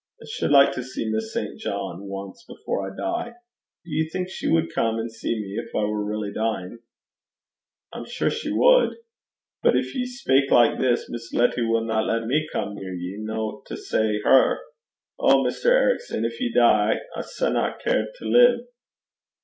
I 0.19 0.25
should 0.27 0.49
like 0.49 0.71
to 0.73 0.83
see 0.83 1.07
Miss 1.11 1.31
St. 1.31 1.59
John 1.59 2.07
once 2.07 2.43
before 2.47 2.91
I 2.91 2.95
die. 2.97 3.35
Do 3.85 3.91
you 3.91 4.09
think 4.09 4.29
she 4.29 4.49
would 4.49 4.73
come 4.73 4.97
and 4.97 5.11
see 5.11 5.35
me 5.39 5.55
if 5.63 5.75
I 5.75 5.83
were 5.83 6.03
really 6.03 6.33
dying?' 6.33 6.79
'I'm 7.93 8.05
sure 8.05 8.31
she 8.31 8.51
wad. 8.51 8.95
But 9.61 9.73
gin 9.75 9.83
ye 9.93 10.05
speik 10.07 10.49
like 10.49 10.79
this, 10.79 11.05
Miss 11.07 11.31
Letty 11.35 11.61
winna 11.61 12.01
lat 12.01 12.25
me 12.25 12.47
come 12.51 12.73
near 12.73 12.95
ye, 12.95 13.17
no 13.21 13.61
to 13.67 13.77
say 13.77 14.19
her. 14.21 14.59
Oh, 15.19 15.43
Mr. 15.43 15.67
Ericson! 15.67 16.23
gin 16.23 16.31
ye 16.39 16.51
dee, 16.51 16.59
I 16.59 17.21
sanna 17.21 17.75
care 17.83 18.07
to 18.15 18.25
live.' 18.25 18.61